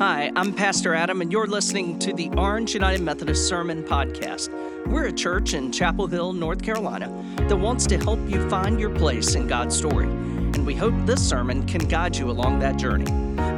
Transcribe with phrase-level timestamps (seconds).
[0.00, 4.50] Hi, I'm Pastor Adam, and you're listening to the Orange United Methodist Sermon Podcast.
[4.88, 8.90] We're a church in Chapel Hill, North Carolina, that wants to help you find your
[8.90, 10.06] place in God's story.
[10.06, 13.04] And we hope this sermon can guide you along that journey.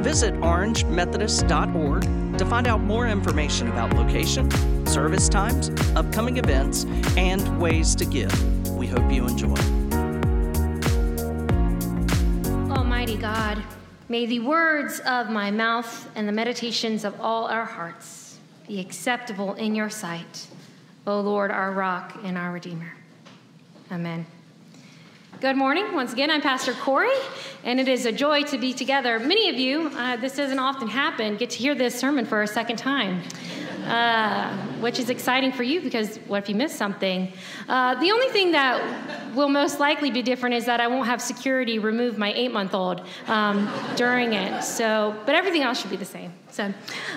[0.03, 6.85] Visit orangemethodist.org to find out more information about location, service times, upcoming events,
[7.17, 8.31] and ways to give.
[8.77, 9.55] We hope you enjoy.
[12.71, 13.63] Almighty God,
[14.09, 19.53] May the words of my mouth and the meditations of all our hearts be acceptable
[19.55, 20.47] in your sight,
[21.05, 22.93] O Lord, our rock and our Redeemer.
[23.91, 24.25] Amen.
[25.41, 25.93] Good morning.
[25.93, 27.11] Once again, I'm Pastor Corey,
[27.65, 29.19] and it is a joy to be together.
[29.19, 32.47] Many of you, uh, this doesn't often happen, get to hear this sermon for a
[32.47, 33.23] second time.
[33.87, 37.31] Uh, which is exciting for you because what if you miss something?
[37.69, 41.21] Uh, the only thing that will most likely be different is that I won't have
[41.21, 44.61] security remove my eight month old um, during it.
[44.61, 46.33] So, but everything else should be the same.
[46.51, 46.73] So,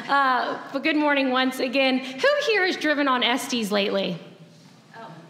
[0.08, 1.98] uh, but good morning once again.
[1.98, 4.18] Who here has driven on Estes lately?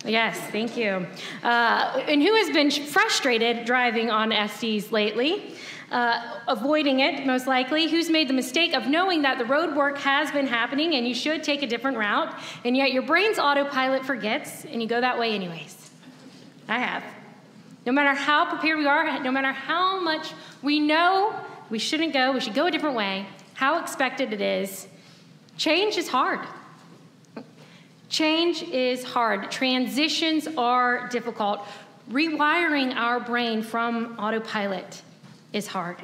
[0.04, 1.06] Yes, thank you.
[1.42, 5.54] Uh, and who has been frustrated driving on Estes lately?
[5.91, 9.98] Uh, avoiding it, most likely, who's made the mistake of knowing that the road work
[9.98, 12.32] has been happening and you should take a different route,
[12.64, 15.91] and yet your brain's autopilot forgets and you go that way anyways.
[16.69, 17.02] I have.
[17.86, 20.32] No matter how prepared we are, no matter how much
[20.62, 21.34] we know
[21.70, 24.86] we shouldn't go, we should go a different way, how expected it is,
[25.56, 26.41] change is hard.
[28.08, 29.50] Change is hard.
[29.50, 31.66] Transitions are difficult.
[32.10, 35.02] Rewiring our brain from autopilot
[35.52, 35.96] is hard.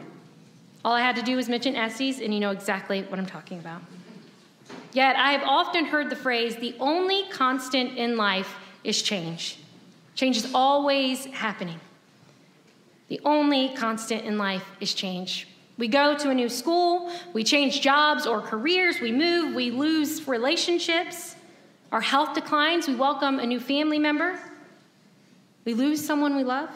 [0.85, 3.59] All I had to do was mention Estes, and you know exactly what I'm talking
[3.59, 3.83] about.
[4.93, 9.59] Yet, I have often heard the phrase the only constant in life is change.
[10.15, 11.81] Change is always happening.
[13.09, 15.49] The only constant in life is change.
[15.79, 20.27] We go to a new school, we change jobs or careers, we move, we lose
[20.27, 21.37] relationships,
[21.93, 24.39] our health declines, we welcome a new family member,
[25.67, 26.71] we lose someone we love.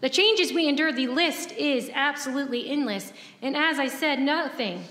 [0.00, 3.12] The changes we endure, the list is absolutely endless.
[3.42, 4.84] And as I said, nothing,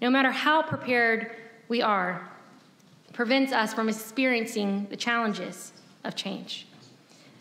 [0.00, 1.32] no matter how prepared
[1.68, 2.28] we are,
[3.12, 5.72] prevents us from experiencing the challenges
[6.04, 6.66] of change.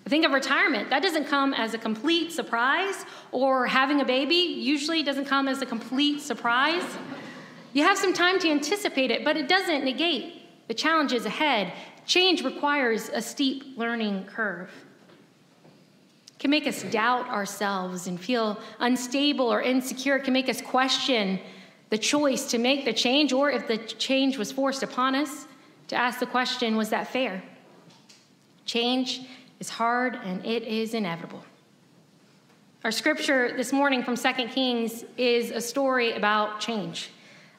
[0.05, 0.89] I think of retirement.
[0.89, 5.61] That doesn't come as a complete surprise, or having a baby usually doesn't come as
[5.61, 6.83] a complete surprise.
[7.73, 11.71] You have some time to anticipate it, but it doesn't negate the challenges ahead.
[12.05, 14.71] Change requires a steep learning curve
[16.41, 20.15] can make us doubt ourselves and feel unstable or insecure.
[20.15, 21.39] It can make us question
[21.91, 25.45] the choice to make the change, or if the change was forced upon us,
[25.89, 27.43] to ask the question was that fair?
[28.65, 29.21] Change
[29.59, 31.45] is hard and it is inevitable.
[32.83, 37.11] Our scripture this morning from 2 Kings is a story about change,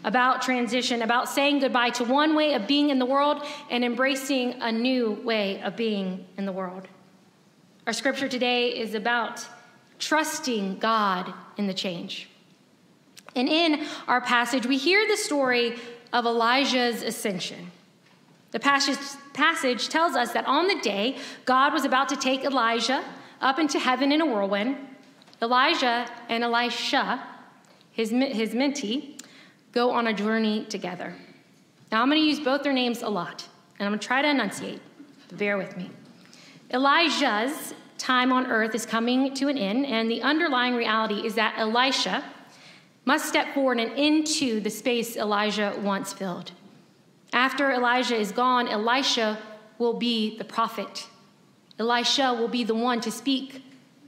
[0.03, 4.61] about transition, about saying goodbye to one way of being in the world and embracing
[4.61, 6.89] a new way of being in the world.
[7.85, 9.45] Our scripture today is about
[9.99, 12.29] trusting God in the change.
[13.35, 15.77] And in our passage, we hear the story
[16.13, 17.73] of Elijah's ascension.
[18.53, 18.99] The passage,
[19.33, 23.03] passage tells us that on the day God was about to take Elijah
[23.41, 24.77] up into heaven in a whirlwind,
[25.41, 27.27] Elijah and Elisha,
[27.91, 29.21] his, his mentee,
[29.73, 31.17] go on a journey together.
[31.91, 34.23] Now, I'm going to use both their names a lot, and I'm going to try
[34.23, 34.81] to enunciate.
[35.33, 35.91] Bear with me.
[36.73, 41.55] Elijah's time on earth is coming to an end, and the underlying reality is that
[41.59, 42.25] Elisha
[43.05, 46.53] must step forward and into the space Elijah once filled.
[47.33, 49.39] After Elijah is gone, Elisha
[49.79, 51.07] will be the prophet.
[51.79, 53.65] Elisha will be the one to speak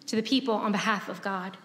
[0.06, 1.56] to the people on behalf of God.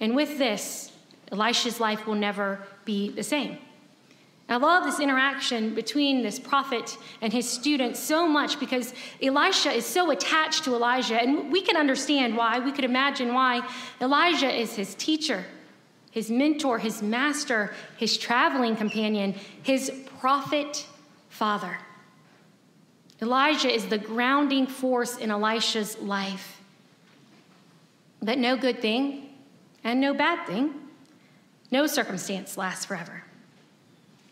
[0.00, 0.92] And with this,
[1.32, 3.58] Elisha's life will never be the same.
[4.50, 9.84] I love this interaction between this prophet and his student so much because Elisha is
[9.84, 12.58] so attached to Elijah, and we can understand why.
[12.58, 13.68] We could imagine why.
[14.00, 15.44] Elijah is his teacher,
[16.10, 20.86] his mentor, his master, his traveling companion, his prophet
[21.28, 21.76] father.
[23.20, 26.62] Elijah is the grounding force in Elisha's life.
[28.22, 29.28] But no good thing
[29.84, 30.72] and no bad thing,
[31.70, 33.24] no circumstance lasts forever.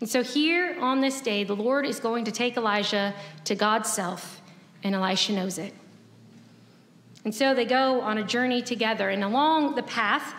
[0.01, 3.15] And so, here on this day, the Lord is going to take Elijah
[3.45, 4.43] to God's self,
[4.83, 5.73] and Elisha knows it.
[7.25, 10.35] And so they go on a journey together, and along the path,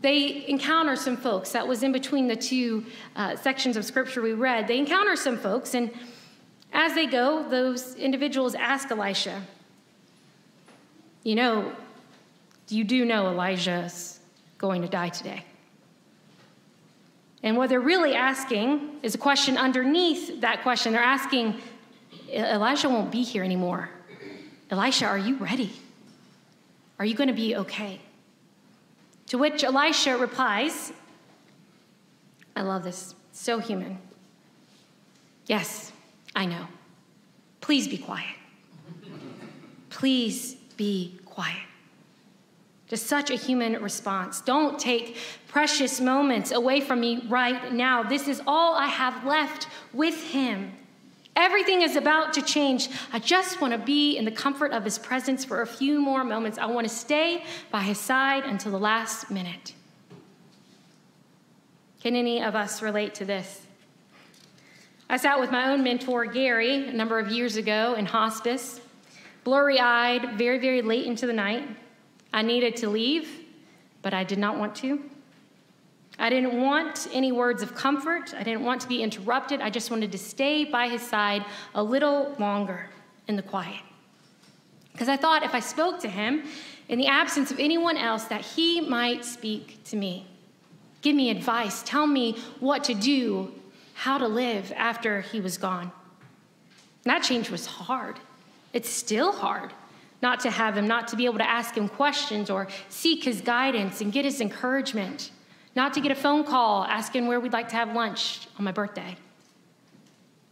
[0.00, 1.52] they encounter some folks.
[1.52, 4.66] That was in between the two uh, sections of scripture we read.
[4.66, 5.90] They encounter some folks, and
[6.72, 9.42] as they go, those individuals ask Elisha,
[11.24, 11.72] You know,
[12.68, 14.18] you do know Elijah's
[14.58, 15.44] going to die today.
[17.42, 20.92] And what they're really asking is a question underneath that question.
[20.92, 21.60] They're asking,
[22.30, 23.88] Elijah won't be here anymore.
[24.70, 25.72] Elisha, are you ready?
[26.98, 28.00] Are you going to be okay?
[29.28, 30.92] To which Elisha replies,
[32.54, 33.98] I love this, so human.
[35.46, 35.92] Yes,
[36.36, 36.66] I know.
[37.60, 38.36] Please be quiet.
[39.88, 41.69] Please be quiet.
[42.90, 44.40] Just such a human response.
[44.40, 45.16] Don't take
[45.46, 48.02] precious moments away from me right now.
[48.02, 50.72] This is all I have left with him.
[51.36, 52.88] Everything is about to change.
[53.12, 56.24] I just want to be in the comfort of his presence for a few more
[56.24, 56.58] moments.
[56.58, 59.72] I want to stay by his side until the last minute.
[62.02, 63.62] Can any of us relate to this?
[65.08, 68.80] I sat with my own mentor, Gary, a number of years ago in hospice,
[69.44, 71.68] blurry eyed, very, very late into the night.
[72.32, 73.28] I needed to leave,
[74.02, 75.00] but I did not want to.
[76.18, 78.34] I didn't want any words of comfort.
[78.34, 79.60] I didn't want to be interrupted.
[79.60, 81.44] I just wanted to stay by his side
[81.74, 82.90] a little longer
[83.26, 83.80] in the quiet.
[84.92, 86.44] Because I thought if I spoke to him
[86.88, 90.26] in the absence of anyone else, that he might speak to me,
[91.00, 93.54] give me advice, tell me what to do,
[93.94, 95.90] how to live after he was gone.
[97.04, 98.18] And that change was hard.
[98.74, 99.72] It's still hard
[100.22, 103.40] not to have him, not to be able to ask him questions or seek his
[103.40, 105.30] guidance and get his encouragement,
[105.74, 108.72] not to get a phone call asking where we'd like to have lunch on my
[108.72, 109.16] birthday.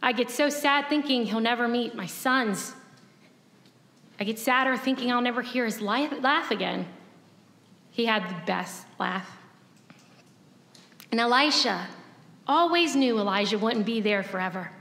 [0.01, 2.73] I get so sad thinking he'll never meet my sons.
[4.19, 6.87] I get sadder thinking I'll never hear his laugh again.
[7.91, 9.29] He had the best laugh.
[11.11, 11.87] And Elisha
[12.47, 14.71] always knew Elijah wouldn't be there forever.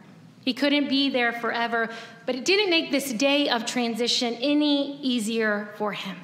[0.48, 1.90] He couldn't be there forever,
[2.24, 6.16] but it didn't make this day of transition any easier for him.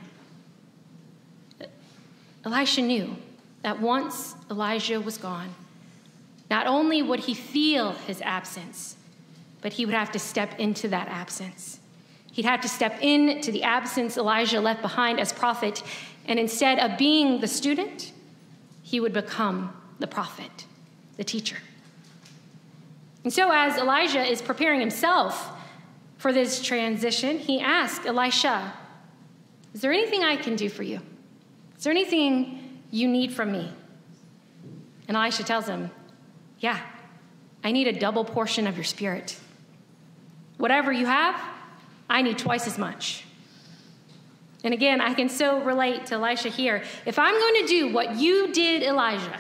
[2.43, 3.17] Elisha knew
[3.61, 5.55] that once Elijah was gone,
[6.49, 8.97] not only would he feel his absence,
[9.61, 11.79] but he would have to step into that absence.
[12.33, 15.83] He'd have to step into the absence Elijah left behind as prophet,
[16.25, 18.11] and instead of being the student,
[18.83, 20.65] he would become the prophet,
[21.19, 21.59] the teacher.
[23.25, 25.51] And so, as Elijah is preparing himself
[26.19, 28.75] for this transition, he asked Elisha,
[29.73, 31.01] Is there anything I can do for you?
[31.77, 33.73] Is there anything you need from me?
[35.09, 35.91] And Elisha tells him,
[36.59, 36.79] Yeah,
[37.65, 39.39] I need a double portion of your spirit.
[40.59, 41.41] Whatever you have,
[42.09, 43.25] I need twice as much.
[44.63, 46.85] And again, I can so relate to Elisha here.
[47.05, 49.39] If I'm going to do what you did, Elijah,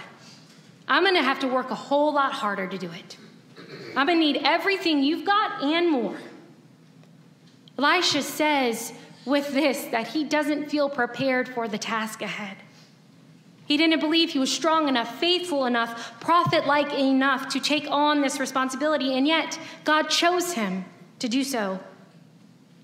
[0.89, 3.17] I'm going to have to work a whole lot harder to do it.
[3.97, 6.17] I'm going to need everything you've got and more.
[7.79, 8.93] Elisha says
[9.25, 12.57] with this that he doesn't feel prepared for the task ahead.
[13.67, 18.21] He didn't believe he was strong enough, faithful enough, prophet like enough to take on
[18.21, 20.85] this responsibility, and yet God chose him
[21.19, 21.81] to do so.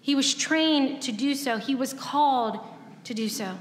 [0.01, 2.59] He was trained to do so, he was called
[3.05, 3.59] to do so.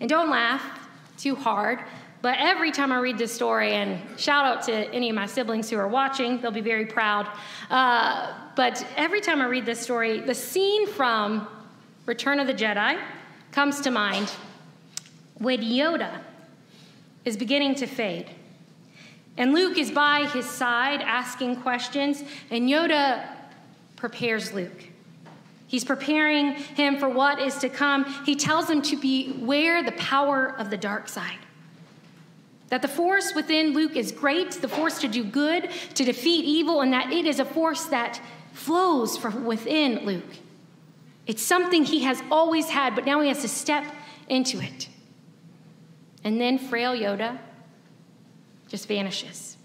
[0.00, 1.80] And don't laugh too hard
[2.22, 5.70] but every time I read this story, and shout out to any of my siblings
[5.70, 7.26] who are watching, they'll be very proud.
[7.70, 11.48] Uh, but every time I read this story, the scene from
[12.04, 13.00] Return of the Jedi
[13.52, 14.30] comes to mind
[15.38, 16.20] when Yoda
[17.24, 18.30] is beginning to fade.
[19.38, 23.26] And Luke is by his side asking questions, and Yoda
[23.96, 24.84] prepares Luke.
[25.66, 28.04] He's preparing him for what is to come.
[28.26, 31.38] He tells him to beware the power of the dark side.
[32.70, 36.80] That the force within Luke is great, the force to do good, to defeat evil,
[36.80, 38.20] and that it is a force that
[38.52, 40.36] flows from within Luke.
[41.26, 43.84] It's something he has always had, but now he has to step
[44.28, 44.88] into it.
[46.24, 47.38] And then frail Yoda
[48.68, 49.56] just vanishes.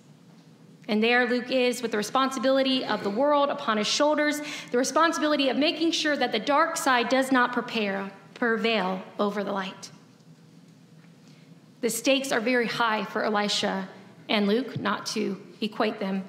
[0.87, 5.49] And there Luke is with the responsibility of the world upon his shoulders, the responsibility
[5.49, 9.89] of making sure that the dark side does not prepare, prevail over the light.
[11.85, 13.87] The stakes are very high for Elisha
[14.27, 16.23] and Luke, not to equate them,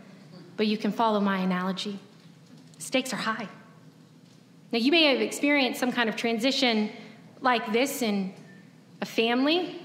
[0.59, 1.99] but you can follow my analogy.
[2.77, 3.49] stakes are high.
[4.71, 6.91] Now, you may have experienced some kind of transition
[7.41, 8.35] like this in
[9.01, 9.81] a family.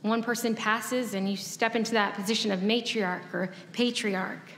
[0.00, 4.50] One person passes, and you step into that position of matriarch or patriarch.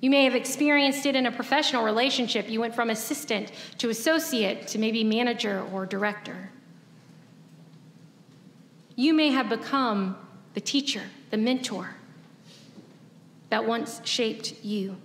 [0.00, 2.48] You may have experienced it in a professional relationship.
[2.48, 6.48] You went from assistant to associate to maybe manager or director.
[8.98, 10.16] You may have become
[10.54, 11.90] the teacher, the mentor
[13.48, 14.96] that once shaped you.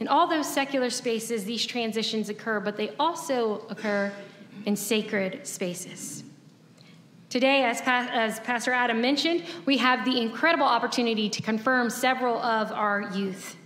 [0.00, 4.10] In all those secular spaces, these transitions occur, but they also occur
[4.64, 6.24] in sacred spaces.
[7.28, 12.38] Today, as, pa- as Pastor Adam mentioned, we have the incredible opportunity to confirm several
[12.38, 13.56] of our youth.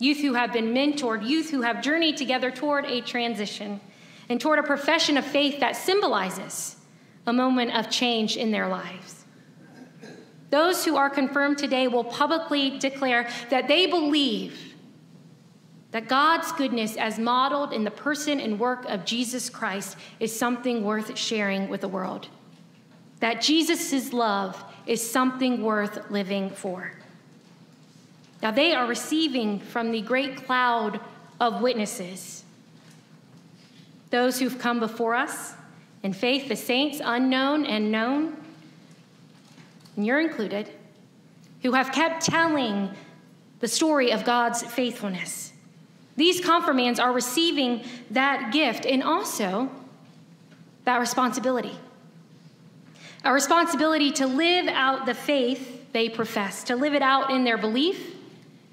[0.00, 3.80] Youth who have been mentored, youth who have journeyed together toward a transition
[4.28, 6.74] and toward a profession of faith that symbolizes
[7.28, 9.24] a moment of change in their lives.
[10.50, 14.74] Those who are confirmed today will publicly declare that they believe
[15.90, 20.84] that God's goodness, as modeled in the person and work of Jesus Christ, is something
[20.84, 22.28] worth sharing with the world.
[23.20, 26.92] That Jesus' love is something worth living for.
[28.42, 31.00] Now, they are receiving from the great cloud
[31.40, 32.44] of witnesses
[34.10, 35.54] those who've come before us
[36.02, 38.36] in faith, the saints, unknown and known,
[39.96, 40.70] and you're included,
[41.62, 42.90] who have kept telling
[43.60, 45.52] the story of God's faithfulness.
[46.16, 49.70] These confirmands are receiving that gift and also
[50.84, 51.76] that responsibility.
[53.24, 57.58] A responsibility to live out the faith they profess, to live it out in their
[57.58, 58.14] belief,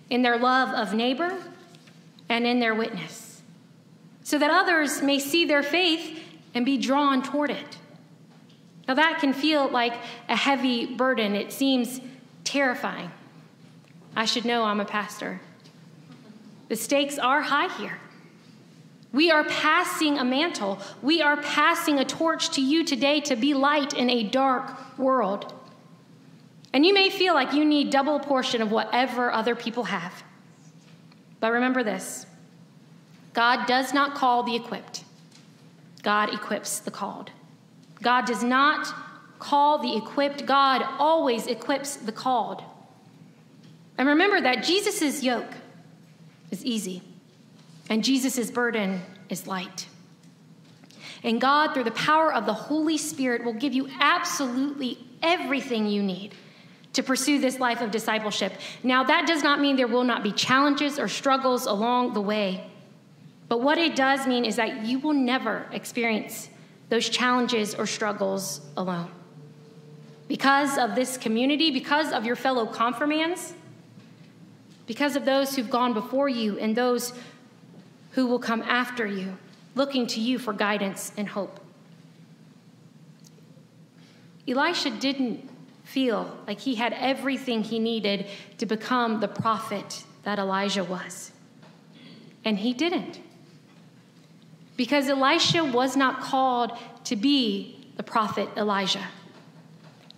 [0.10, 1.38] in their love of neighbor,
[2.30, 3.42] and in their witness,
[4.24, 6.20] so that others may see their faith
[6.56, 7.78] and be drawn toward it.
[8.88, 9.94] Now, that can feel like
[10.28, 11.36] a heavy burden.
[11.36, 12.02] It seems
[12.44, 13.12] terrifying.
[14.16, 15.42] I should know I'm a pastor.
[16.70, 18.00] The stakes are high here.
[19.16, 20.80] We are passing a mantle.
[21.02, 25.54] We are passing a torch to you today to be light in a dark world.
[26.74, 30.24] And you may feel like you need double portion of whatever other people have.
[31.40, 32.26] But remember this
[33.32, 35.05] God does not call the equipped,
[36.06, 37.32] God equips the called.
[38.04, 38.94] God does not
[39.40, 42.64] call the equipped, God always equips the called.
[43.98, 45.52] And remember that Jesus' yoke
[46.52, 47.02] is easy
[47.90, 49.88] and Jesus' burden is light.
[51.24, 56.04] And God, through the power of the Holy Spirit, will give you absolutely everything you
[56.04, 56.36] need
[56.94, 58.54] to pursue this life of discipleship.
[58.84, 62.70] Now, that does not mean there will not be challenges or struggles along the way.
[63.48, 66.50] But what it does mean is that you will never experience
[66.90, 69.12] those challenges or struggles alone.
[70.28, 73.54] Because of this community, because of your fellow confirmands,
[74.88, 77.14] because of those who've gone before you and those
[78.12, 79.38] who will come after you,
[79.76, 81.60] looking to you for guidance and hope.
[84.48, 85.50] Elisha didn't
[85.84, 91.32] feel like he had everything he needed to become the prophet that Elijah was.
[92.44, 93.20] And he didn't.
[94.76, 96.72] Because Elisha was not called
[97.06, 99.08] to be the prophet Elijah,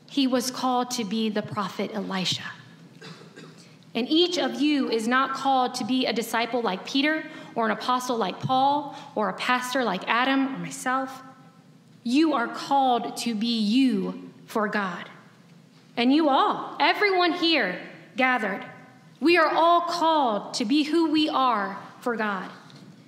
[0.09, 2.43] he was called to be the prophet Elisha.
[3.93, 7.23] And each of you is not called to be a disciple like Peter,
[7.55, 11.23] or an apostle like Paul, or a pastor like Adam or myself.
[12.03, 15.09] You are called to be you for God.
[15.97, 17.81] And you all, everyone here
[18.15, 18.63] gathered,
[19.19, 22.49] we are all called to be who we are for God.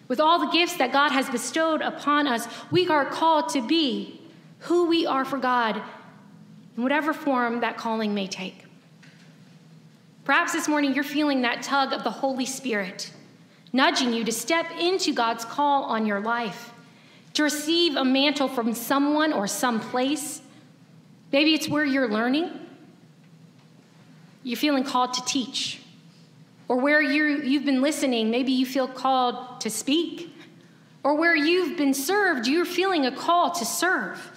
[0.10, 4.20] With all the gifts that God has bestowed upon us, we are called to be
[4.62, 5.82] who we are for God
[6.75, 8.66] in whatever form that calling may take.
[10.25, 13.12] Perhaps this morning you're feeling that tug of the Holy Spirit,
[13.72, 16.74] nudging you to step into God's call on your life,
[17.36, 20.42] to receive a mantle from someone or some place.
[21.32, 22.50] Maybe it's where you're learning.
[24.42, 25.82] You're feeling called to teach
[26.70, 30.34] or where you you've been listening, maybe you feel called to speak.
[31.04, 34.32] Or where you've been served, you're feeling a call to serve.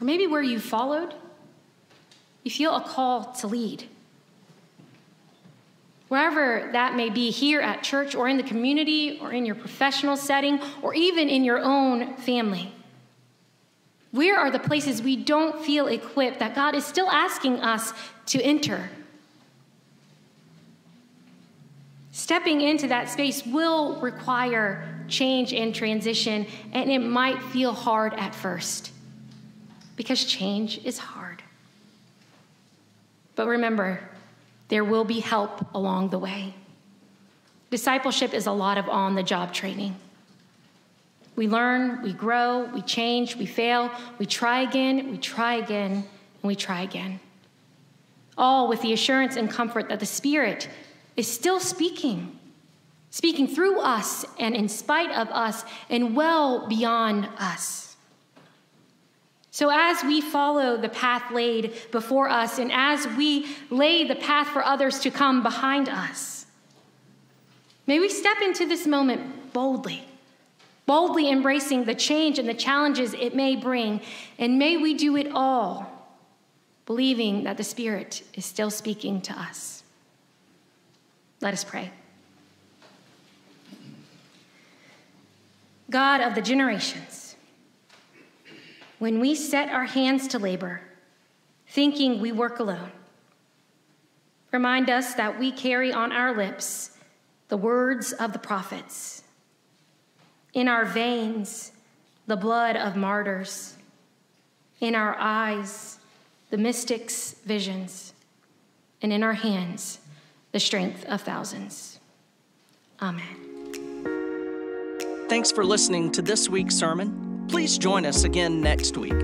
[0.00, 1.14] Or maybe where you followed,
[2.44, 3.84] you feel a call to lead.
[6.08, 10.16] Wherever that may be, here at church or in the community or in your professional
[10.16, 12.70] setting or even in your own family.
[14.10, 17.94] Where are the places we don't feel equipped that God is still asking us
[18.26, 18.90] to enter?
[22.32, 28.34] Stepping into that space will require change and transition, and it might feel hard at
[28.34, 28.90] first
[29.96, 31.42] because change is hard.
[33.34, 34.00] But remember,
[34.68, 36.54] there will be help along the way.
[37.68, 39.94] Discipleship is a lot of on the job training.
[41.36, 46.04] We learn, we grow, we change, we fail, we try again, we try again, and
[46.42, 47.20] we try again.
[48.38, 50.70] All with the assurance and comfort that the Spirit
[51.16, 52.38] is still speaking,
[53.10, 57.96] speaking through us and in spite of us and well beyond us.
[59.50, 64.48] So, as we follow the path laid before us and as we lay the path
[64.48, 66.46] for others to come behind us,
[67.86, 70.06] may we step into this moment boldly
[70.86, 74.00] boldly embracing the change and the challenges it may bring.
[74.38, 75.90] And may we do it all
[76.86, 79.81] believing that the Spirit is still speaking to us.
[81.42, 81.90] Let us pray.
[85.90, 87.34] God of the generations,
[89.00, 90.82] when we set our hands to labor,
[91.66, 92.92] thinking we work alone,
[94.52, 96.96] remind us that we carry on our lips
[97.48, 99.24] the words of the prophets,
[100.54, 101.72] in our veins,
[102.28, 103.74] the blood of martyrs,
[104.78, 105.98] in our eyes,
[106.50, 108.14] the mystic's visions,
[109.02, 109.98] and in our hands,
[110.52, 111.98] the strength of thousands.
[113.00, 113.42] Amen.
[115.28, 117.46] Thanks for listening to this week's sermon.
[117.48, 119.14] Please join us again next week.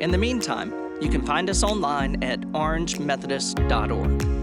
[0.00, 4.37] In the meantime, you can find us online at orangemethodist.org.